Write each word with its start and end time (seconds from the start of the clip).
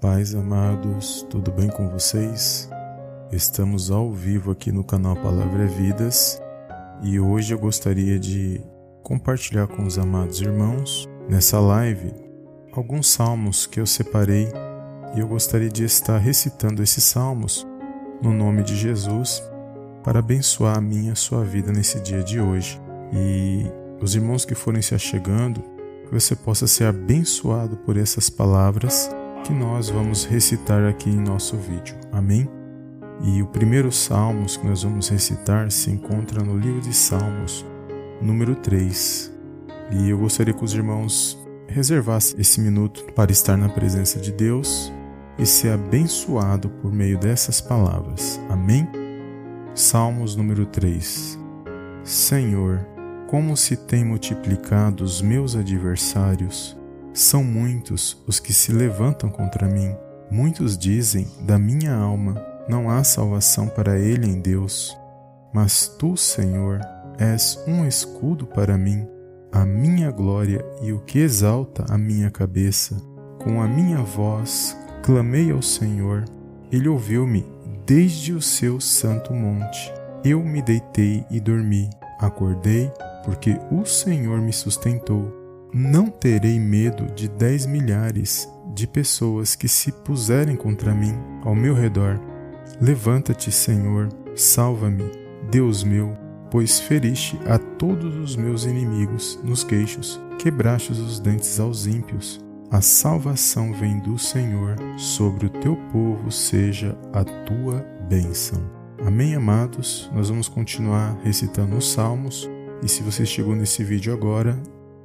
Paz 0.00 0.34
amados, 0.34 1.26
tudo 1.28 1.52
bem 1.52 1.68
com 1.68 1.90
vocês? 1.90 2.70
Estamos 3.30 3.90
ao 3.90 4.10
vivo 4.10 4.50
aqui 4.50 4.72
no 4.72 4.82
canal 4.82 5.14
Palavra 5.14 5.66
Vidas 5.66 6.40
e 7.02 7.20
hoje 7.20 7.52
eu 7.52 7.58
gostaria 7.58 8.18
de 8.18 8.62
compartilhar 9.02 9.66
com 9.66 9.84
os 9.84 9.98
amados 9.98 10.40
irmãos 10.40 11.06
nessa 11.28 11.60
live 11.60 12.14
alguns 12.72 13.08
salmos 13.08 13.66
que 13.66 13.78
eu 13.78 13.84
separei 13.84 14.48
e 15.14 15.20
eu 15.20 15.28
gostaria 15.28 15.68
de 15.68 15.84
estar 15.84 16.16
recitando 16.16 16.82
esses 16.82 17.04
salmos 17.04 17.66
no 18.22 18.32
nome 18.32 18.62
de 18.62 18.76
Jesus 18.76 19.42
para 20.02 20.20
abençoar 20.20 20.78
a 20.78 20.80
minha 20.80 21.12
a 21.12 21.16
sua 21.16 21.44
vida 21.44 21.70
nesse 21.70 22.00
dia 22.00 22.22
de 22.22 22.40
hoje. 22.40 22.80
E 23.12 23.70
os 24.00 24.14
irmãos 24.14 24.46
que 24.46 24.54
forem 24.54 24.80
se 24.80 24.94
achegando, 24.94 25.62
que 26.06 26.10
você 26.10 26.34
possa 26.34 26.66
ser 26.66 26.84
abençoado 26.84 27.76
por 27.76 27.98
essas 27.98 28.30
palavras 28.30 29.10
que 29.44 29.52
nós 29.52 29.88
vamos 29.88 30.24
recitar 30.24 30.84
aqui 30.84 31.10
em 31.10 31.20
nosso 31.20 31.56
vídeo. 31.56 31.96
Amém? 32.12 32.48
E 33.22 33.42
o 33.42 33.46
primeiro 33.46 33.92
Salmos 33.92 34.56
que 34.56 34.66
nós 34.66 34.82
vamos 34.82 35.08
recitar 35.08 35.70
se 35.70 35.90
encontra 35.90 36.42
no 36.42 36.58
livro 36.58 36.80
de 36.80 36.94
Salmos, 36.94 37.64
número 38.20 38.54
3. 38.54 39.30
E 39.92 40.08
eu 40.08 40.18
gostaria 40.18 40.54
que 40.54 40.64
os 40.64 40.74
irmãos 40.74 41.38
reservassem 41.68 42.40
esse 42.40 42.60
minuto 42.60 43.04
para 43.14 43.30
estar 43.30 43.56
na 43.56 43.68
presença 43.68 44.18
de 44.18 44.32
Deus 44.32 44.92
e 45.38 45.44
ser 45.44 45.72
abençoado 45.72 46.68
por 46.68 46.92
meio 46.92 47.18
dessas 47.18 47.60
palavras. 47.60 48.40
Amém? 48.48 48.88
Salmos 49.74 50.34
número 50.34 50.66
3. 50.66 51.38
Senhor, 52.02 52.86
como 53.26 53.56
se 53.56 53.76
têm 53.76 54.04
multiplicado 54.04 55.04
os 55.04 55.22
meus 55.22 55.54
adversários. 55.54 56.79
São 57.12 57.42
muitos 57.42 58.22
os 58.26 58.38
que 58.38 58.52
se 58.52 58.72
levantam 58.72 59.28
contra 59.30 59.66
mim. 59.66 59.94
Muitos 60.30 60.78
dizem 60.78 61.26
da 61.42 61.58
minha 61.58 61.94
alma: 61.94 62.40
não 62.68 62.88
há 62.88 63.02
salvação 63.02 63.68
para 63.68 63.98
ele 63.98 64.26
em 64.26 64.40
Deus. 64.40 64.96
Mas 65.52 65.88
tu, 65.98 66.16
Senhor, 66.16 66.80
és 67.18 67.62
um 67.66 67.84
escudo 67.84 68.46
para 68.46 68.78
mim, 68.78 69.06
a 69.50 69.66
minha 69.66 70.10
glória 70.12 70.64
e 70.80 70.92
o 70.92 71.00
que 71.00 71.18
exalta 71.18 71.84
a 71.88 71.98
minha 71.98 72.30
cabeça. 72.30 72.96
Com 73.42 73.60
a 73.60 73.66
minha 73.66 73.98
voz 73.98 74.76
clamei 75.02 75.50
ao 75.50 75.62
Senhor. 75.62 76.24
Ele 76.70 76.88
ouviu-me 76.88 77.44
desde 77.84 78.32
o 78.32 78.40
seu 78.40 78.80
santo 78.80 79.34
monte. 79.34 79.92
Eu 80.24 80.44
me 80.44 80.62
deitei 80.62 81.24
e 81.30 81.40
dormi. 81.40 81.90
Acordei 82.20 82.92
porque 83.24 83.58
o 83.72 83.84
Senhor 83.84 84.40
me 84.40 84.52
sustentou. 84.52 85.39
Não 85.72 86.06
terei 86.06 86.58
medo 86.58 87.06
de 87.14 87.28
dez 87.28 87.64
milhares 87.64 88.48
de 88.74 88.86
pessoas 88.88 89.54
que 89.54 89.68
se 89.68 89.92
puserem 89.92 90.56
contra 90.56 90.92
mim 90.92 91.14
ao 91.44 91.54
meu 91.54 91.74
redor. 91.74 92.20
Levanta-te, 92.80 93.52
Senhor, 93.52 94.08
salva-me, 94.34 95.04
Deus 95.48 95.84
meu, 95.84 96.16
pois 96.50 96.80
feriste 96.80 97.38
a 97.46 97.56
todos 97.56 98.16
os 98.16 98.34
meus 98.34 98.64
inimigos 98.64 99.38
nos 99.44 99.62
queixos, 99.62 100.20
quebrastes 100.38 100.98
os 100.98 101.20
dentes 101.20 101.60
aos 101.60 101.86
ímpios. 101.86 102.40
A 102.70 102.80
salvação 102.80 103.72
vem 103.72 104.00
do 104.00 104.18
Senhor, 104.18 104.76
sobre 104.96 105.46
o 105.46 105.50
teu 105.50 105.76
povo 105.92 106.32
seja 106.32 106.98
a 107.12 107.22
tua 107.24 107.84
bênção. 108.08 108.60
Amém, 109.04 109.34
amados? 109.36 110.10
Nós 110.12 110.28
vamos 110.30 110.48
continuar 110.48 111.16
recitando 111.22 111.76
os 111.76 111.92
salmos 111.92 112.48
e 112.82 112.88
se 112.88 113.02
você 113.02 113.24
chegou 113.26 113.54
nesse 113.54 113.84
vídeo 113.84 114.12
agora, 114.12 114.58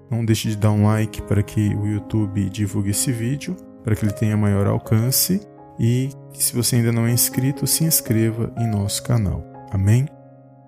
não 0.09 0.23
deixe 0.23 0.50
de 0.50 0.58
dar 0.58 0.72
um 0.72 0.86
like 0.86 1.22
para 1.23 1.44
que 1.44 1.73
o 1.75 1.86
YouTube 1.86 2.50
divulgue 2.50 2.92
esse 2.92 3.11
vídeo, 3.11 3.56
para 3.84 3.95
que 3.95 4.06
ele 4.06 4.14
tenha 4.14 4.38
maior 4.38 4.67
alcance. 4.67 5.42
E 5.80 6.09
se 6.34 6.56
você 6.56 6.78
ainda 6.78 6.92
não 6.92 7.06
é 7.06 7.12
inscrito, 7.12 7.67
se 7.67 7.84
inscreva 7.84 8.53
em 8.58 8.67
nosso 8.67 9.03
canal. 9.03 9.44
Amém? 9.72 10.07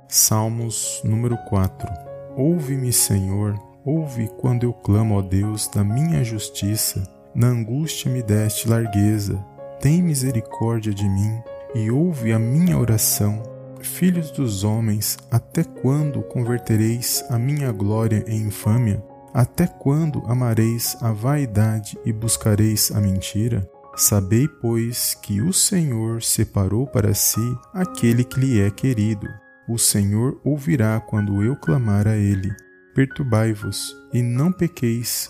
Salmos 0.07 1.01
número 1.03 1.37
4 1.49 1.87
Ouve-me, 2.35 2.93
Senhor, 2.93 3.55
ouve 3.83 4.29
quando 4.37 4.63
eu 4.63 4.73
clamo, 4.73 5.17
ó 5.17 5.21
Deus, 5.21 5.67
da 5.67 5.83
minha 5.83 6.23
justiça. 6.23 7.03
Na 7.33 7.47
angústia 7.47 8.11
me 8.11 8.21
deste 8.21 8.67
largueza. 8.69 9.43
Tem 9.79 10.01
misericórdia 10.01 10.93
de 10.93 11.07
mim 11.07 11.41
e 11.73 11.89
ouve 11.89 12.31
a 12.31 12.39
minha 12.39 12.77
oração 12.77 13.57
Filhos 13.81 14.31
dos 14.31 14.63
homens, 14.63 15.17
até 15.31 15.63
quando 15.63 16.21
convertereis 16.23 17.23
a 17.29 17.37
minha 17.37 17.71
glória 17.71 18.23
em 18.27 18.47
infâmia? 18.47 19.03
Até 19.37 19.67
quando 19.67 20.23
amareis 20.25 20.97
a 20.99 21.11
vaidade 21.11 21.95
e 22.03 22.11
buscareis 22.11 22.91
a 22.91 22.99
mentira? 22.99 23.69
Sabei, 23.95 24.47
pois, 24.47 25.13
que 25.13 25.41
o 25.41 25.53
Senhor 25.53 26.23
separou 26.23 26.87
para 26.87 27.13
si 27.13 27.55
aquele 27.71 28.23
que 28.23 28.39
lhe 28.39 28.59
é 28.59 28.71
querido. 28.71 29.27
O 29.69 29.77
Senhor 29.77 30.41
ouvirá 30.43 30.99
quando 30.99 31.43
eu 31.43 31.55
clamar 31.55 32.07
a 32.07 32.15
ele. 32.15 32.51
Perturbai-vos 32.95 33.95
e 34.11 34.23
não 34.23 34.51
pequeis. 34.51 35.29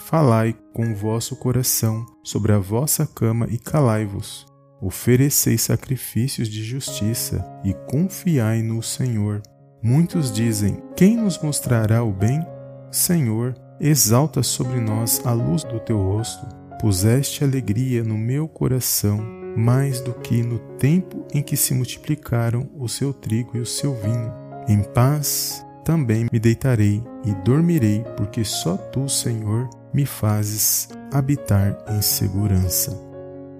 Falai 0.00 0.54
com 0.74 0.92
o 0.92 0.94
vosso 0.94 1.34
coração 1.36 2.04
sobre 2.22 2.52
a 2.52 2.58
vossa 2.58 3.06
cama 3.06 3.46
e 3.48 3.56
calai-vos. 3.56 4.44
Oferecei 4.82 5.56
sacrifícios 5.56 6.50
de 6.50 6.62
justiça 6.62 7.42
e 7.64 7.72
confiai 7.90 8.60
no 8.60 8.82
Senhor. 8.82 9.40
Muitos 9.82 10.30
dizem: 10.30 10.76
Quem 10.94 11.16
nos 11.16 11.38
mostrará 11.38 12.04
o 12.04 12.12
bem? 12.12 12.44
Senhor, 12.90 13.54
exalta 13.80 14.42
sobre 14.42 14.80
nós 14.80 15.20
a 15.24 15.32
luz 15.32 15.64
do 15.64 15.80
teu 15.80 15.98
rosto. 15.98 16.46
Puseste 16.80 17.42
alegria 17.42 18.04
no 18.04 18.16
meu 18.16 18.46
coração, 18.46 19.18
mais 19.56 20.00
do 20.00 20.12
que 20.12 20.42
no 20.42 20.58
tempo 20.76 21.26
em 21.32 21.42
que 21.42 21.56
se 21.56 21.72
multiplicaram 21.72 22.68
o 22.76 22.88
seu 22.88 23.12
trigo 23.12 23.56
e 23.56 23.60
o 23.60 23.66
seu 23.66 23.94
vinho. 23.94 24.32
Em 24.68 24.82
paz 24.82 25.64
também 25.84 26.26
me 26.32 26.38
deitarei 26.38 27.02
e 27.24 27.32
dormirei, 27.44 28.04
porque 28.16 28.44
só 28.44 28.76
tu, 28.76 29.08
Senhor, 29.08 29.70
me 29.94 30.04
fazes 30.04 30.88
habitar 31.12 31.78
em 31.88 32.02
segurança. 32.02 33.00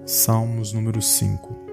Salmos 0.05 0.73
número 0.73 1.01
5 1.01 1.67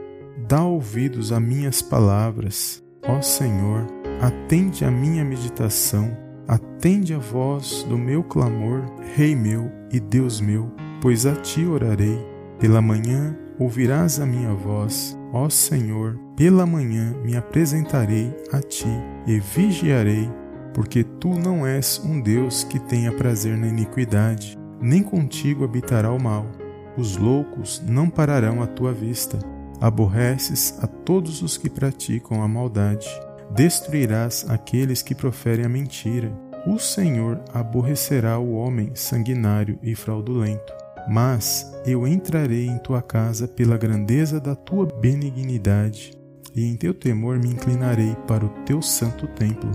Dá 0.48 0.62
ouvidos 0.62 1.32
a 1.32 1.41
minhas 1.41 1.81
palavras, 1.81 2.82
ó 3.06 3.22
Senhor, 3.22 3.86
atende 4.21 4.84
a 4.84 4.91
minha 4.91 5.25
meditação, 5.25 6.16
atende 6.47 7.15
a 7.15 7.19
voz 7.19 7.84
do 7.88 7.97
meu 7.97 8.22
clamor, 8.22 8.82
Rei 9.15 9.34
meu 9.34 9.71
e 9.93 9.99
Deus 9.99 10.41
meu, 10.41 10.71
pois 11.00 11.27
a 11.27 11.34
ti 11.34 11.65
orarei. 11.65 12.19
Pela 12.59 12.81
manhã 12.81 13.37
ouvirás 13.59 14.21
a 14.21 14.27
minha 14.27 14.53
voz, 14.53 15.19
ó 15.33 15.49
Senhor, 15.49 16.19
pela 16.37 16.66
manhã 16.66 17.15
me 17.25 17.37
apresentarei 17.37 18.34
a 18.53 18.60
ti 18.60 18.88
e 19.27 19.38
vigiarei, 19.38 20.31
porque 20.72 21.04
tu 21.04 21.28
não 21.28 21.66
és 21.66 22.00
um 22.04 22.21
Deus 22.21 22.65
que 22.65 22.78
tenha 22.78 23.12
prazer 23.12 23.56
na 23.56 23.66
iniquidade, 23.66 24.59
nem 24.81 25.03
contigo 25.03 25.65
habitará 25.65 26.10
o 26.10 26.21
mal 26.21 26.47
os 26.97 27.16
loucos 27.16 27.83
não 27.84 28.09
pararão 28.09 28.62
à 28.62 28.66
tua 28.66 28.93
vista. 28.93 29.38
Aborreces 29.81 30.78
a 30.81 30.87
todos 30.87 31.43
os 31.43 31.56
que 31.56 31.69
praticam 31.69 32.41
a 32.43 32.49
maldade. 32.49 33.09
Destruirás 33.50 34.47
aqueles 34.49 35.03
que 35.03 35.15
proferem 35.15 35.65
a 35.65 35.69
mentira. 35.69 36.32
O 36.66 36.78
Senhor 36.78 37.41
aborrecerá 37.53 38.38
o 38.38 38.55
homem 38.55 38.91
sanguinário 38.94 39.78
e 39.82 39.94
fraudulento. 39.94 40.72
Mas 41.09 41.71
eu 41.84 42.06
entrarei 42.06 42.66
em 42.66 42.78
tua 42.78 43.03
casa 43.03 43.47
pela 43.47 43.77
grandeza 43.77 44.41
da 44.41 44.54
tua 44.54 44.87
benignidade, 44.87 46.12
e 46.54 46.65
em 46.65 46.77
teu 46.77 46.94
temor 46.94 47.38
me 47.38 47.49
inclinarei 47.49 48.16
para 48.27 48.44
o 48.44 48.49
teu 48.65 48.81
santo 48.81 49.27
templo. 49.28 49.71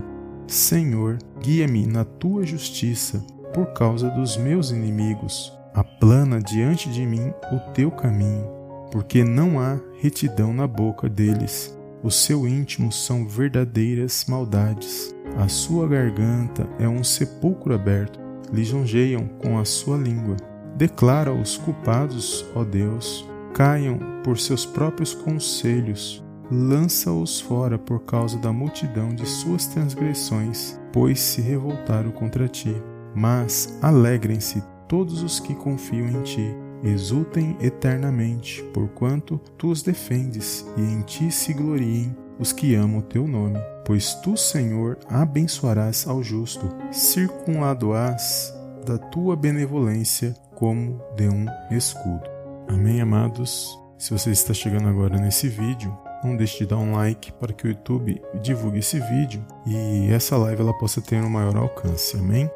Senhor, 0.48 1.18
guia-me 1.40 1.86
na 1.86 2.04
tua 2.04 2.44
justiça, 2.44 3.24
por 3.54 3.66
causa 3.72 4.10
dos 4.10 4.36
meus 4.36 4.70
inimigos 4.70 5.52
aplana 5.74 6.40
diante 6.40 6.90
de 6.90 7.04
mim 7.06 7.32
o 7.52 7.72
teu 7.72 7.90
caminho, 7.90 8.46
porque 8.90 9.24
não 9.24 9.60
há 9.60 9.78
retidão 10.00 10.52
na 10.52 10.66
boca 10.66 11.08
deles. 11.08 11.76
O 12.02 12.10
seu 12.10 12.48
íntimo 12.48 12.90
são 12.90 13.28
verdadeiras 13.28 14.24
maldades. 14.26 15.14
A 15.36 15.48
sua 15.48 15.86
garganta 15.86 16.66
é 16.78 16.88
um 16.88 17.04
sepulcro 17.04 17.74
aberto. 17.74 18.18
Lisonjeiam 18.50 19.28
com 19.38 19.58
a 19.58 19.66
sua 19.66 19.98
língua. 19.98 20.36
Declara 20.76 21.30
os 21.30 21.58
culpados, 21.58 22.44
ó 22.54 22.64
Deus, 22.64 23.28
caiam 23.52 23.98
por 24.24 24.38
seus 24.38 24.64
próprios 24.64 25.12
conselhos. 25.12 26.24
Lança-os 26.50 27.38
fora 27.38 27.78
por 27.78 28.00
causa 28.00 28.38
da 28.38 28.50
multidão 28.50 29.14
de 29.14 29.26
suas 29.26 29.66
transgressões, 29.66 30.80
pois 30.92 31.20
se 31.20 31.42
revoltaram 31.42 32.10
contra 32.10 32.48
ti. 32.48 32.74
Mas 33.14 33.78
alegrem-se 33.82 34.64
todos 34.88 35.22
os 35.22 35.38
que 35.38 35.54
confiam 35.54 36.08
em 36.08 36.22
ti. 36.22 36.69
Exultem 36.82 37.56
eternamente, 37.60 38.62
porquanto 38.72 39.38
tu 39.58 39.70
os 39.70 39.82
defendes, 39.82 40.64
e 40.76 40.80
em 40.80 41.02
ti 41.02 41.30
se 41.30 41.52
gloriem 41.52 42.16
os 42.38 42.52
que 42.52 42.74
amam 42.74 42.98
o 42.98 43.02
teu 43.02 43.28
nome. 43.28 43.58
Pois 43.84 44.14
tu, 44.14 44.36
Senhor, 44.36 44.98
abençoarás 45.08 46.06
ao 46.06 46.22
justo, 46.22 46.66
circunladoás 46.90 48.54
da 48.86 48.96
tua 48.96 49.36
benevolência 49.36 50.34
como 50.54 51.00
de 51.16 51.28
um 51.28 51.46
escudo. 51.70 52.28
Amém, 52.68 53.00
amados? 53.00 53.78
Se 53.98 54.12
você 54.12 54.30
está 54.30 54.54
chegando 54.54 54.88
agora 54.88 55.18
nesse 55.18 55.48
vídeo, 55.48 55.96
não 56.24 56.36
deixe 56.36 56.58
de 56.58 56.66
dar 56.66 56.78
um 56.78 56.92
like 56.92 57.32
para 57.32 57.52
que 57.52 57.66
o 57.66 57.70
YouTube 57.70 58.22
divulgue 58.42 58.78
esse 58.78 58.98
vídeo 58.98 59.44
e 59.66 60.10
essa 60.10 60.36
live 60.36 60.62
ela 60.62 60.78
possa 60.78 61.00
ter 61.00 61.22
um 61.22 61.28
maior 61.28 61.56
alcance. 61.56 62.16
Amém? 62.16 62.50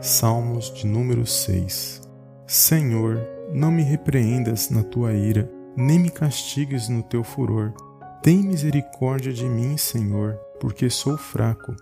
Salmos 0.00 0.72
de 0.72 0.86
número 0.86 1.26
6. 1.26 2.02
Senhor, 2.46 3.20
não 3.52 3.70
me 3.70 3.82
repreendas 3.82 4.70
na 4.70 4.82
tua 4.82 5.12
ira, 5.12 5.50
nem 5.76 5.98
me 5.98 6.10
castigues 6.10 6.88
no 6.88 7.02
teu 7.02 7.24
furor. 7.24 7.72
Tem 8.22 8.42
misericórdia 8.42 9.32
de 9.32 9.44
mim, 9.48 9.76
Senhor, 9.76 10.34
porque 10.60 10.90
sou 10.90 11.16
fraco. 11.16 11.74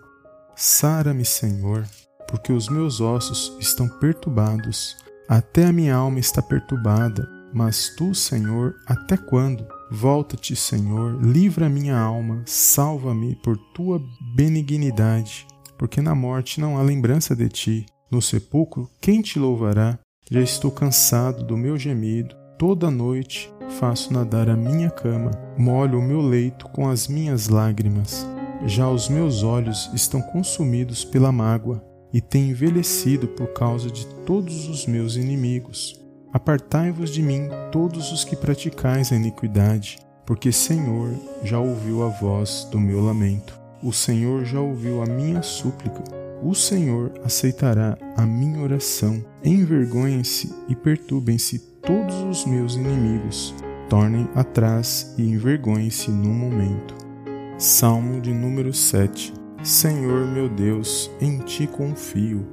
Sara-me, 0.55 1.25
Senhor, 1.25 1.85
porque 2.29 2.53
os 2.53 2.69
meus 2.69 3.01
ossos 3.01 3.57
estão 3.59 3.89
perturbados. 3.99 4.97
Até 5.29 5.67
a 5.67 5.73
minha 5.73 5.95
alma 5.95 6.19
está 6.19 6.41
perturbada. 6.41 7.29
Mas 7.53 7.95
tu, 7.97 8.15
Senhor, 8.15 8.75
até 8.87 9.17
quando? 9.17 9.67
Volta-te, 9.91 10.55
Senhor, 10.55 11.19
livra 11.23 11.69
minha 11.69 11.99
alma, 11.99 12.43
salva-me 12.45 13.35
por 13.37 13.57
tua 13.75 14.01
benignidade, 14.37 15.47
porque 15.79 16.03
na 16.03 16.15
morte 16.15 16.61
não 16.61 16.77
há 16.77 16.83
lembrança 16.83 17.35
de 17.35 17.49
ti. 17.49 17.87
No 18.11 18.21
sepulcro, 18.21 18.89
quem 19.01 19.23
te 19.23 19.39
louvará? 19.39 19.99
Já 20.31 20.43
estou 20.43 20.71
cansado 20.71 21.43
do 21.43 21.57
meu 21.57 21.79
gemido. 21.79 22.37
Toda 22.59 22.91
noite 22.91 23.51
faço 23.81 24.13
nadar 24.13 24.51
a 24.51 24.57
minha 24.57 24.91
cama, 24.91 25.31
molho 25.57 25.99
o 25.99 26.03
meu 26.03 26.21
leito 26.21 26.69
com 26.69 26.87
as 26.87 27.09
minhas 27.09 27.49
lágrimas. 27.49 28.27
Já 28.67 28.91
os 28.91 29.09
meus 29.09 29.43
olhos 29.43 29.89
estão 29.95 30.21
consumidos 30.21 31.03
pela 31.03 31.33
mágoa 31.33 31.83
e 32.13 32.21
têm 32.21 32.51
envelhecido 32.51 33.29
por 33.29 33.55
causa 33.55 33.91
de 33.91 34.07
todos 34.27 34.69
os 34.69 34.87
meus 34.87 35.17
inimigos. 35.17 35.99
Apartai-vos 36.31 37.11
de 37.11 37.23
mim, 37.23 37.49
todos 37.73 38.13
os 38.13 38.23
que 38.23 38.37
praticais 38.37 39.11
a 39.11 39.17
iniquidade, 39.17 39.99
porque 40.27 40.53
Senhor 40.53 41.15
já 41.43 41.59
ouviu 41.59 42.05
a 42.05 42.09
voz 42.09 42.69
do 42.71 42.79
meu 42.79 43.01
lamento. 43.03 43.59
O 43.83 43.95
Senhor 43.95 44.45
já 44.45 44.61
ouviu 44.61 45.03
a 45.03 45.07
minha 45.07 45.43
súplica. 45.43 46.28
O 46.43 46.55
Senhor 46.55 47.13
aceitará 47.25 47.99
a 48.17 48.25
minha 48.25 48.61
oração. 48.61 49.25
Envergonhem-se 49.45 50.55
e 50.69 50.77
perturbem-se 50.77 51.59
todos 51.83 52.15
os 52.23 52.47
meus 52.47 52.77
inimigos. 52.77 53.55
Tornem 53.89 54.29
atrás 54.35 55.15
e 55.19 55.23
envergonhem-se 55.23 56.11
num 56.11 56.35
momento. 56.35 56.95
Salmo 57.59 58.21
de 58.21 58.33
número 58.33 58.73
7 58.73 59.35
Senhor 59.65 60.25
meu 60.27 60.49
Deus, 60.49 61.11
em 61.21 61.39
ti 61.39 61.67
confio 61.67 62.47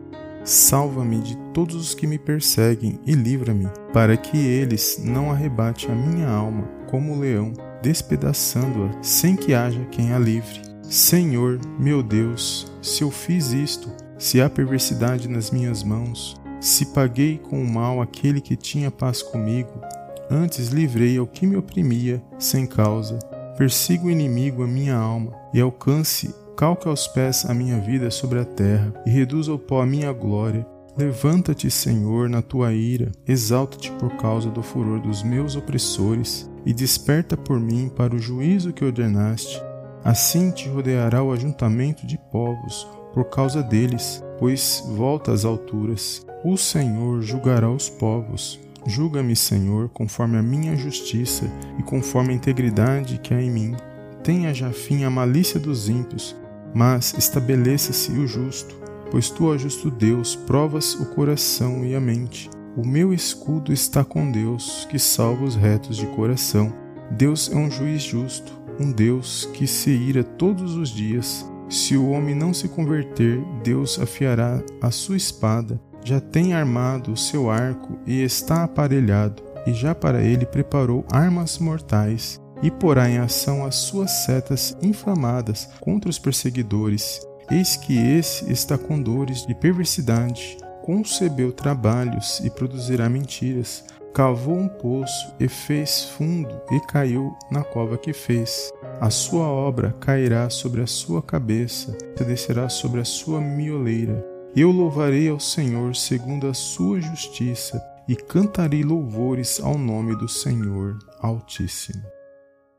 Salva-me 0.46 1.20
de 1.22 1.36
todos 1.54 1.76
os 1.76 1.96
que 1.96 2.06
me 2.06 2.20
perseguem 2.20 3.00
e 3.04 3.14
livra-me, 3.14 3.68
para 3.92 4.16
que 4.16 4.38
eles 4.38 5.02
não 5.04 5.32
arrebate 5.32 5.90
a 5.92 5.96
minha 5.96 6.28
alma 6.28 6.70
como 6.88 7.14
o 7.14 7.20
leão, 7.20 7.52
despedaçando-a 7.82 9.02
sem 9.02 9.36
que 9.36 9.56
haja 9.56 9.84
quem 9.86 10.14
a 10.14 10.20
livre. 10.20 10.62
Senhor, 10.90 11.60
meu 11.80 12.02
Deus, 12.02 12.72
se 12.82 13.04
eu 13.04 13.12
fiz 13.12 13.52
isto, 13.52 13.90
se 14.18 14.42
há 14.42 14.50
perversidade 14.50 15.28
nas 15.28 15.52
minhas 15.52 15.84
mãos, 15.84 16.36
se 16.60 16.88
paguei 16.88 17.38
com 17.38 17.62
o 17.62 17.68
mal 17.68 18.02
aquele 18.02 18.40
que 18.40 18.56
tinha 18.56 18.90
paz 18.90 19.22
comigo, 19.22 19.82
antes 20.30 20.70
livrei 20.70 21.18
ao 21.18 21.28
que 21.28 21.46
me 21.46 21.58
oprimia 21.58 22.24
sem 22.40 22.66
causa. 22.66 23.20
Persiga 23.58 24.06
o 24.06 24.12
inimigo 24.12 24.64
a 24.64 24.68
minha 24.68 24.96
alma 24.96 25.32
e 25.54 25.62
alcance 25.62 26.34
Calque 26.56 26.88
aos 26.88 27.06
pés 27.06 27.46
a 27.46 27.54
minha 27.54 27.78
vida 27.82 28.10
sobre 28.10 28.40
a 28.40 28.46
terra 28.46 28.94
e 29.06 29.10
reduza 29.10 29.52
ao 29.52 29.60
pó 29.60 29.82
a 29.82 29.86
minha 29.86 30.12
glória. 30.14 30.66
Levanta-te, 30.98 31.70
Senhor, 31.70 32.30
na 32.30 32.42
tua 32.42 32.74
ira, 32.74 33.12
exalta-te 33.28 33.92
por 33.92 34.16
causa 34.16 34.50
do 34.50 34.64
furor 34.64 35.02
dos 35.02 35.22
meus 35.22 35.58
opressores 35.58 36.50
e 36.66 36.74
desperta 36.74 37.36
por 37.36 37.60
mim 37.60 37.92
para 37.94 38.16
o 38.16 38.20
juízo 38.20 38.72
que 38.72 38.86
ordenaste. 38.86 39.62
Assim 40.06 40.52
te 40.52 40.70
rodeará 40.70 41.22
o 41.22 41.34
ajuntamento 41.34 42.08
de 42.08 42.18
povos 42.32 42.88
por 43.14 43.26
causa 43.26 43.62
deles, 43.62 44.24
pois 44.40 44.82
volta 44.96 45.34
às 45.34 45.44
alturas. 45.44 46.26
O 46.44 46.56
Senhor 46.56 47.22
julgará 47.22 47.70
os 47.70 47.90
povos. 47.90 48.60
Julga-me, 48.86 49.36
Senhor, 49.36 49.90
conforme 49.90 50.38
a 50.38 50.44
minha 50.44 50.78
justiça 50.78 51.52
e 51.78 51.84
conforme 51.84 52.32
a 52.32 52.36
integridade 52.36 53.18
que 53.18 53.34
há 53.34 53.42
em 53.42 53.50
mim. 53.50 53.76
Tenha 54.24 54.54
já 54.54 54.72
fim 54.72 55.04
a 55.04 55.10
malícia 55.10 55.60
dos 55.60 55.90
ímpios 55.90 56.36
mas 56.76 57.16
estabeleça-se 57.18 58.12
o 58.12 58.28
justo, 58.28 58.76
pois 59.10 59.30
tu, 59.30 59.46
ó 59.46 59.58
justo 59.58 59.90
Deus, 59.90 60.36
provas 60.36 60.94
o 60.96 61.06
coração 61.06 61.86
e 61.86 61.96
a 61.96 62.02
mente. 62.02 62.50
O 62.76 62.86
meu 62.86 63.14
escudo 63.14 63.72
está 63.72 64.04
com 64.04 64.30
Deus, 64.30 64.86
que 64.92 65.00
salva 65.00 65.46
os 65.46 65.56
retos 65.56 65.96
de 65.96 66.06
coração. 66.08 66.74
Deus 67.10 67.50
é 67.50 67.56
um 67.56 67.72
juiz 67.72 68.04
justo, 68.04 68.52
um 68.80 68.92
Deus 68.92 69.50
que 69.54 69.68
se 69.68 69.90
ira 69.90 70.24
todos 70.24 70.76
os 70.76 70.90
dias. 70.90 71.50
Se 71.70 71.98
o 71.98 72.10
homem 72.10 72.36
não 72.36 72.54
se 72.54 72.68
converter, 72.68 73.42
Deus 73.64 74.00
afiará 74.00 74.62
a 74.82 74.92
sua 74.92 75.18
espada, 75.18 75.80
já 76.04 76.20
tem 76.20 76.54
armado 76.54 77.12
o 77.12 77.18
seu 77.18 77.50
arco 77.50 77.98
e 78.06 78.22
está 78.22 78.64
aparelhado, 78.64 79.42
e 79.66 79.74
já 79.74 79.96
para 79.96 80.22
ele 80.22 80.46
preparou 80.46 81.04
armas 81.12 81.58
mortais 81.58 82.40
e 82.62 82.72
porá 82.72 83.10
em 83.10 83.18
ação 83.18 83.66
as 83.66 83.76
suas 83.76 84.12
setas 84.26 84.78
inflamadas 84.82 85.70
contra 85.80 86.10
os 86.10 86.20
perseguidores. 86.20 87.22
Eis 87.50 87.76
que 87.76 87.96
esse 87.96 88.52
está 88.52 88.78
com 88.78 89.00
dores 89.00 89.46
de 89.46 89.54
perversidade, 89.54 90.58
concebeu 90.84 91.52
trabalhos 91.52 92.40
e 92.44 92.50
produzirá 92.50 93.10
mentiras, 93.10 93.84
cavou 94.16 94.56
um 94.56 94.70
poço 94.70 95.36
e 95.38 95.50
fez 95.50 96.06
fundo 96.06 96.62
e 96.72 96.80
caiu 96.80 97.38
na 97.52 97.66
cova 97.66 97.98
que 97.98 98.14
fez. 98.14 98.72
A 99.02 99.10
sua 99.10 99.46
obra 99.46 99.92
cairá 100.00 100.50
sobre 100.50 100.82
a 100.82 100.88
sua 100.88 101.22
cabeça, 101.22 101.98
e 102.18 102.24
descerá 102.24 102.70
sobre 102.70 103.02
a 103.02 103.06
sua 103.06 103.42
mioleira. 103.42 104.26
Eu 104.56 104.72
louvarei 104.72 105.28
ao 105.28 105.38
Senhor 105.38 105.94
segundo 105.98 106.48
a 106.48 106.54
sua 106.54 107.02
justiça 107.02 107.84
e 108.08 108.16
cantarei 108.16 108.84
louvores 108.84 109.60
ao 109.60 109.78
nome 109.78 110.16
do 110.16 110.30
Senhor 110.30 110.98
Altíssimo. 111.20 112.02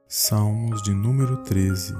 Salmos 0.08 0.82
de 0.82 0.94
número 0.94 1.36
13 1.42 1.94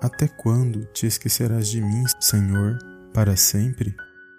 Até 0.00 0.28
quando 0.28 0.84
te 0.92 1.06
esquecerás 1.08 1.68
de 1.68 1.80
mim, 1.80 2.04
Senhor, 2.20 2.78
para 3.12 3.34
sempre? 3.34 3.92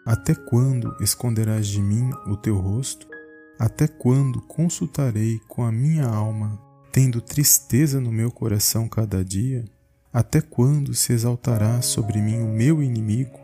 Até 0.05 0.33
quando 0.33 0.95
esconderás 1.01 1.67
de 1.67 1.81
mim 1.81 2.09
o 2.25 2.37
teu 2.37 2.55
rosto? 2.55 3.16
Até 3.59 3.87
quando 3.87 4.41
consultarei 4.41 5.39
com 5.47 5.63
a 5.63 5.71
minha 5.71 6.05
alma, 6.05 6.61
tendo 6.91 7.21
tristeza 7.21 7.99
no 7.99 8.11
meu 8.11 8.31
coração 8.31 8.87
cada 8.87 9.23
dia? 9.23 9.65
Até 10.13 10.41
quando 10.41 10.93
se 10.93 11.13
exaltará 11.13 11.81
sobre 11.81 12.21
mim 12.21 12.39
o 12.39 12.47
meu 12.47 12.81
inimigo? 12.81 13.39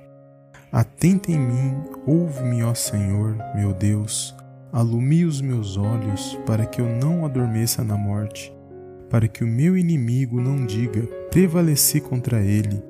Atenta 0.72 1.32
em 1.32 1.40
mim, 1.40 1.76
ouve-me, 2.06 2.64
ó 2.64 2.74
Senhor, 2.74 3.38
meu 3.56 3.74
Deus, 3.74 4.36
alumie 4.72 5.26
os 5.26 5.40
meus 5.42 5.78
olhos 5.78 6.38
para 6.46 6.66
que 6.66 6.82
eu 6.82 6.88
não 6.88 7.26
adormeça 7.26 7.84
na 7.84 7.96
morte 7.96 8.52
para 9.14 9.28
que 9.28 9.44
o 9.44 9.48
meu 9.48 9.78
inimigo 9.78 10.42
não 10.42 10.66
diga 10.66 11.04
prevaleci 11.30 12.02
contra 12.02 12.42
ele, 12.42 12.82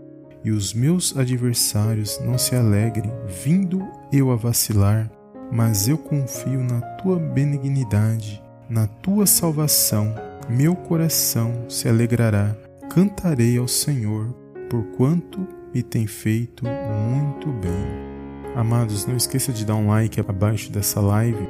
e 0.42 0.52
os 0.52 0.74
meus 0.74 1.18
adversários 1.18 2.18
não 2.24 2.38
se 2.38 2.56
alegrem, 2.56 3.12
vindo 3.44 3.86
eu 4.10 4.32
a 4.32 4.36
vacilar, 4.38 5.12
mas 5.54 5.88
eu 5.88 6.00
confio 6.00 6.64
na 6.64 6.82
tua 6.98 7.20
benignidade, 7.20 8.42
na 8.68 8.88
tua 8.88 9.28
salvação, 9.28 10.16
meu 10.50 10.76
coração 10.76 11.70
se 11.70 11.88
alegrará, 11.88 12.56
cantarei 12.90 13.58
ao 13.60 13.68
Senhor, 13.68 14.34
porquanto 14.68 15.48
me 15.72 15.84
tem 15.84 16.08
feito 16.08 16.66
muito 16.66 17.50
bem. 17.50 18.14
Amados, 18.56 19.06
não 19.06 19.16
esqueça 19.16 19.54
de 19.54 19.64
dar 19.64 19.76
um 19.76 19.90
like 19.90 20.20
abaixo 20.20 20.72
dessa 20.72 21.00
live 21.00 21.48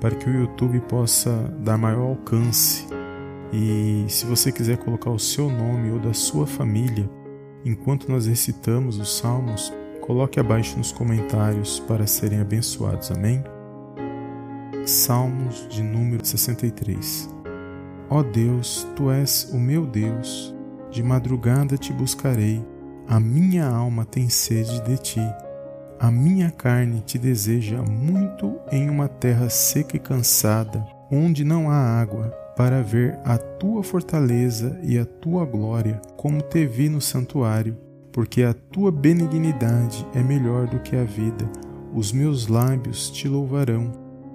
para 0.00 0.16
que 0.16 0.28
o 0.28 0.34
YouTube 0.34 0.80
possa 0.80 1.30
dar 1.60 1.78
maior 1.78 2.08
alcance. 2.08 2.84
E 3.52 4.04
se 4.08 4.26
você 4.26 4.50
quiser 4.50 4.78
colocar 4.78 5.10
o 5.10 5.18
seu 5.18 5.48
nome 5.48 5.92
ou 5.92 6.00
da 6.00 6.12
sua 6.12 6.44
família 6.46 7.08
enquanto 7.64 8.10
nós 8.10 8.26
recitamos 8.26 8.98
os 8.98 9.16
salmos, 9.16 9.72
coloque 10.04 10.38
abaixo 10.38 10.76
nos 10.76 10.92
comentários 10.92 11.80
para 11.80 12.06
serem 12.06 12.38
abençoados. 12.38 13.10
Amém? 13.10 13.42
Salmos 14.84 15.66
de 15.70 15.82
número 15.82 16.22
63. 16.22 17.30
Ó 18.10 18.22
Deus, 18.22 18.86
tu 18.94 19.10
és 19.10 19.48
o 19.50 19.58
meu 19.58 19.86
Deus, 19.86 20.54
de 20.90 21.02
madrugada 21.02 21.78
te 21.78 21.90
buscarei, 21.90 22.62
a 23.08 23.18
minha 23.18 23.66
alma 23.66 24.04
tem 24.04 24.28
sede 24.28 24.78
de 24.82 24.98
ti. 24.98 25.34
A 25.98 26.10
minha 26.10 26.50
carne 26.50 27.00
te 27.00 27.18
deseja 27.18 27.80
muito 27.82 28.58
em 28.70 28.90
uma 28.90 29.08
terra 29.08 29.48
seca 29.48 29.96
e 29.96 30.00
cansada, 30.00 30.86
onde 31.10 31.44
não 31.44 31.70
há 31.70 31.78
água 31.78 32.28
para 32.54 32.82
ver 32.82 33.18
a 33.24 33.38
tua 33.38 33.82
fortaleza 33.82 34.78
e 34.82 34.98
a 34.98 35.06
tua 35.06 35.46
glória, 35.46 35.98
como 36.14 36.42
te 36.42 36.66
vi 36.66 36.90
no 36.90 37.00
santuário, 37.00 37.74
porque 38.14 38.42
a 38.42 38.54
tua 38.54 38.90
benignidade 38.90 40.06
é 40.14 40.22
melhor 40.22 40.66
do 40.66 40.78
que 40.78 40.96
a 40.96 41.04
vida. 41.04 41.44
Os 41.92 42.12
meus 42.12 42.46
lábios 42.46 43.10
te 43.10 43.28
louvarão. 43.28 43.92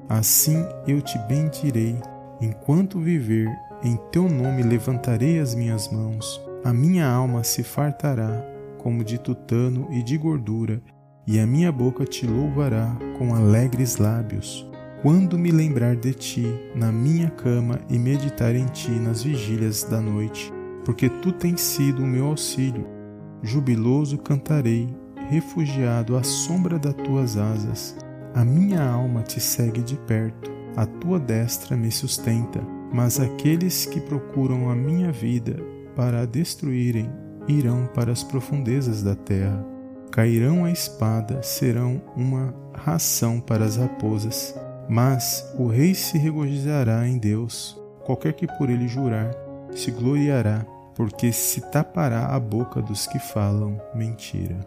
Assim 0.07 0.63
eu 0.85 1.01
te 1.01 1.17
bendirei 1.27 1.97
Enquanto 2.41 2.99
viver, 2.99 3.49
em 3.83 3.97
teu 4.11 4.29
nome 4.29 4.63
levantarei 4.63 5.39
as 5.39 5.53
minhas 5.53 5.91
mãos. 5.91 6.41
A 6.63 6.71
minha 6.71 7.05
alma 7.05 7.43
se 7.43 7.63
fartará 7.63 8.45
como 8.77 9.03
de 9.03 9.17
tutano 9.17 9.87
e 9.91 10.01
de 10.01 10.17
gordura, 10.17 10.81
e 11.27 11.37
a 11.37 11.45
minha 11.45 11.69
boca 11.69 12.05
te 12.05 12.25
louvará 12.25 12.95
com 13.17 13.35
alegres 13.35 13.97
lábios. 13.97 14.65
Quando 15.01 15.37
me 15.37 15.51
lembrar 15.51 15.97
de 15.97 16.13
ti 16.13 16.47
na 16.73 16.93
minha 16.93 17.29
cama 17.29 17.79
e 17.89 17.99
meditar 17.99 18.55
em 18.55 18.65
ti 18.67 18.91
nas 18.91 19.21
vigílias 19.21 19.83
da 19.83 19.99
noite, 19.99 20.51
porque 20.85 21.09
tu 21.09 21.33
tens 21.33 21.59
sido 21.59 22.03
o 22.03 22.07
meu 22.07 22.27
auxílio, 22.27 22.98
jubiloso 23.41 24.17
cantarei, 24.17 24.87
refugiado 25.29 26.17
à 26.17 26.23
sombra 26.23 26.79
das 26.79 26.93
tuas 26.93 27.37
asas. 27.37 27.95
A 28.33 28.43
minha 28.43 28.83
alma 28.83 29.21
te 29.21 29.39
segue 29.39 29.81
de 29.81 29.95
perto, 29.95 30.51
a 30.75 30.85
tua 30.85 31.19
destra 31.19 31.75
me 31.75 31.91
sustenta, 31.91 32.61
mas 32.93 33.19
aqueles 33.19 33.85
que 33.85 33.99
procuram 33.99 34.69
a 34.69 34.75
minha 34.75 35.11
vida 35.11 35.57
para 35.95 36.21
a 36.21 36.25
destruírem 36.25 37.09
irão 37.47 37.89
para 37.93 38.11
as 38.11 38.23
profundezas 38.23 39.03
da 39.03 39.15
terra. 39.15 39.65
Cairão 40.11 40.65
a 40.65 40.71
espada, 40.71 41.41
serão 41.43 42.01
uma 42.15 42.53
ração 42.73 43.39
para 43.39 43.65
as 43.65 43.77
raposas. 43.77 44.55
Mas 44.87 45.53
o 45.57 45.67
rei 45.67 45.93
se 45.93 46.17
regozijará 46.17 47.07
em 47.07 47.17
Deus, 47.17 47.79
qualquer 48.05 48.33
que 48.33 48.47
por 48.57 48.69
ele 48.69 48.87
jurar, 48.87 49.31
se 49.71 49.91
gloriará, 49.91 50.65
porque 50.99 51.31
se 51.31 51.61
tapará 51.61 52.35
a 52.35 52.37
boca 52.37 52.81
dos 52.81 53.07
que 53.07 53.17
falam 53.19 53.81
mentira. 53.95 54.59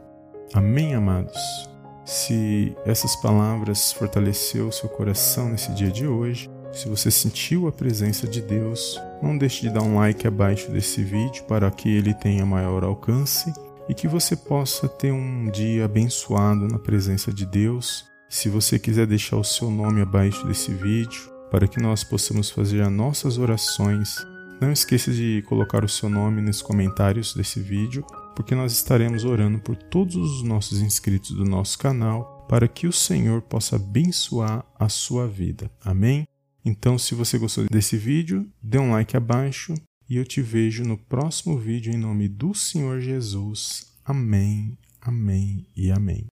Amém, 0.54 0.94
amados? 0.94 1.38
Se 2.06 2.74
essas 2.86 3.14
palavras 3.16 3.92
fortaleceu 3.92 4.72
seu 4.72 4.88
coração 4.88 5.50
nesse 5.50 5.74
dia 5.74 5.90
de 5.90 6.06
hoje, 6.06 6.50
se 6.72 6.88
você 6.88 7.10
sentiu 7.10 7.68
a 7.68 7.72
presença 7.72 8.26
de 8.26 8.40
Deus, 8.40 8.98
não 9.22 9.36
deixe 9.36 9.60
de 9.60 9.68
dar 9.68 9.82
um 9.82 9.96
like 9.96 10.26
abaixo 10.26 10.70
desse 10.70 11.04
vídeo 11.04 11.44
para 11.44 11.70
que 11.70 11.94
ele 11.94 12.14
tenha 12.14 12.46
maior 12.46 12.82
alcance 12.82 13.52
e 13.86 13.92
que 13.92 14.08
você 14.08 14.34
possa 14.34 14.88
ter 14.88 15.12
um 15.12 15.50
dia 15.50 15.84
abençoado 15.84 16.66
na 16.66 16.78
presença 16.78 17.30
de 17.30 17.44
Deus 17.44 18.06
se 18.30 18.48
você 18.48 18.78
quiser 18.78 19.06
deixar 19.06 19.36
o 19.36 19.44
seu 19.44 19.70
nome 19.70 20.00
abaixo 20.00 20.46
desse 20.46 20.72
vídeo, 20.72 21.30
para 21.50 21.68
que 21.68 21.78
nós 21.78 22.02
possamos 22.02 22.48
fazer 22.48 22.80
as 22.80 22.90
nossas 22.90 23.36
orações, 23.36 24.16
não 24.62 24.70
esqueça 24.70 25.12
de 25.12 25.42
colocar 25.48 25.84
o 25.84 25.88
seu 25.88 26.08
nome 26.08 26.40
nos 26.40 26.62
comentários 26.62 27.34
desse 27.34 27.58
vídeo, 27.58 28.06
porque 28.36 28.54
nós 28.54 28.72
estaremos 28.72 29.24
orando 29.24 29.58
por 29.58 29.74
todos 29.76 30.14
os 30.14 30.42
nossos 30.44 30.80
inscritos 30.80 31.32
do 31.32 31.44
nosso 31.44 31.76
canal, 31.76 32.46
para 32.48 32.68
que 32.68 32.86
o 32.86 32.92
Senhor 32.92 33.42
possa 33.42 33.74
abençoar 33.74 34.64
a 34.78 34.88
sua 34.88 35.26
vida. 35.26 35.68
Amém? 35.84 36.24
Então, 36.64 36.96
se 36.96 37.12
você 37.12 37.38
gostou 37.38 37.66
desse 37.68 37.96
vídeo, 37.96 38.48
dê 38.62 38.78
um 38.78 38.92
like 38.92 39.16
abaixo 39.16 39.74
e 40.08 40.16
eu 40.16 40.24
te 40.24 40.40
vejo 40.40 40.84
no 40.84 40.96
próximo 40.96 41.58
vídeo 41.58 41.92
em 41.92 41.98
nome 41.98 42.28
do 42.28 42.54
Senhor 42.54 43.00
Jesus. 43.00 43.92
Amém, 44.04 44.78
amém 45.00 45.66
e 45.76 45.90
amém. 45.90 46.31